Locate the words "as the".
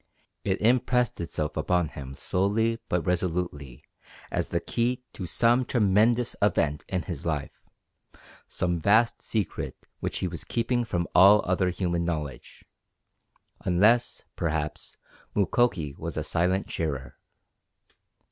4.31-4.59